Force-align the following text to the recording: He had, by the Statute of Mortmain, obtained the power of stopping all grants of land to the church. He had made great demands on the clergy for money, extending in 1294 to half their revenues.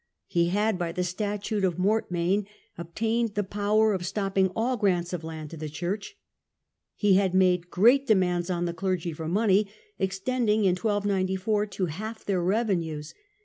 He 0.25 0.47
had, 0.49 0.79
by 0.79 0.93
the 0.93 1.03
Statute 1.03 1.63
of 1.63 1.77
Mortmain, 1.77 2.47
obtained 2.75 3.35
the 3.35 3.43
power 3.43 3.93
of 3.93 4.03
stopping 4.03 4.49
all 4.55 4.75
grants 4.75 5.13
of 5.13 5.23
land 5.23 5.51
to 5.51 5.57
the 5.57 5.69
church. 5.69 6.17
He 6.95 7.17
had 7.17 7.35
made 7.35 7.69
great 7.69 8.07
demands 8.07 8.49
on 8.49 8.65
the 8.65 8.73
clergy 8.73 9.13
for 9.13 9.27
money, 9.27 9.67
extending 9.99 10.65
in 10.65 10.71
1294 10.75 11.67
to 11.67 11.85
half 11.85 12.25
their 12.25 12.41
revenues. 12.41 13.13